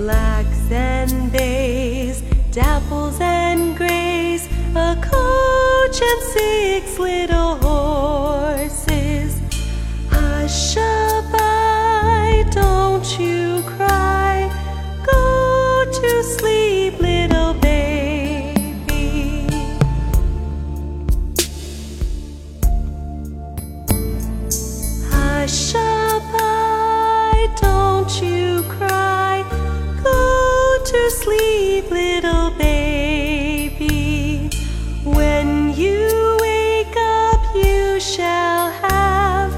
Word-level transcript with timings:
blacks 0.00 0.70
and 0.70 1.30
bays, 1.30 2.22
dapples 2.52 3.20
and 3.20 3.76
grays, 3.76 4.48
a 4.74 4.96
coach 5.02 6.00
and 6.00 6.22
six 6.32 6.98
little 6.98 7.56
horses. 7.56 9.38
Hushaby, 10.08 11.40
don't 12.50 13.08
you 13.20 13.62
cry. 13.76 14.48
Go 15.04 15.84
to 16.00 16.22
sleep, 16.22 16.98
little 16.98 17.52
baby. 17.52 18.56
Hushaby, 25.12 25.79
to 30.90 31.10
sleep, 31.10 31.88
little 31.88 32.50
baby. 32.58 34.50
When 35.04 35.72
you 35.76 36.36
wake 36.40 36.96
up, 36.96 37.54
you 37.54 38.00
shall 38.00 38.72
have 38.72 39.54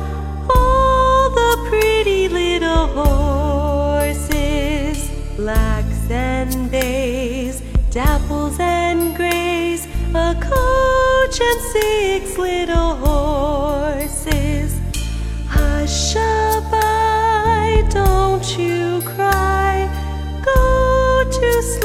all 0.50 1.30
the 1.30 1.56
pretty 1.70 2.28
little 2.28 2.86
horses, 2.88 4.30
blacks 5.34 6.10
and 6.10 6.70
bays, 6.70 7.62
dapples 7.88 8.60
and 8.60 9.16
grays, 9.16 9.86
a 10.14 10.34
coach 10.38 11.40
and 11.40 11.60
six 11.72 12.36
little 12.36 12.96
horses. 13.06 14.78
Hush 15.48 16.14
up, 16.14 16.64
I 16.74 17.86
don't 17.88 18.58
you 18.58 19.00
cry 19.06 19.21
to. 21.42 21.81